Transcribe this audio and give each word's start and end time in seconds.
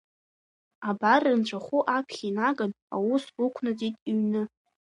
Абар 0.89 1.21
рынцәахәы 1.27 1.79
аԥхьа 1.97 2.25
инаган, 2.29 2.71
аус 2.95 3.23
ықәнаҵеит 3.45 3.95
иҩны… 4.09 4.41